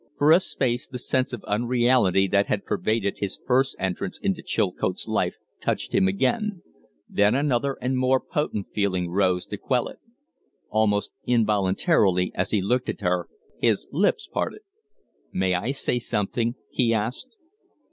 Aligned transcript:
For 0.17 0.31
a 0.31 0.39
space 0.39 0.87
the 0.87 0.97
sense 0.97 1.31
of 1.31 1.43
unreality 1.43 2.27
that 2.29 2.47
had 2.47 2.65
pervaded 2.65 3.19
his 3.19 3.37
first 3.45 3.75
entrance 3.77 4.17
into 4.17 4.41
Chilcote's 4.41 5.07
life 5.07 5.35
touched 5.61 5.93
him 5.93 6.07
again, 6.07 6.63
then 7.07 7.35
another 7.35 7.77
and 7.79 7.95
more 7.95 8.19
potent 8.19 8.65
feeling 8.73 9.11
rose 9.11 9.45
to 9.45 9.59
quell 9.59 9.87
it. 9.89 9.99
Almost 10.71 11.11
involuntarily 11.27 12.31
as 12.33 12.49
he 12.49 12.63
looked 12.63 12.89
at 12.89 13.01
her 13.01 13.27
his 13.59 13.85
lips 13.91 14.27
parted. 14.27 14.61
"May 15.31 15.53
I 15.53 15.69
say 15.69 15.99
something?" 15.99 16.55
he 16.71 16.95
asked. 16.95 17.37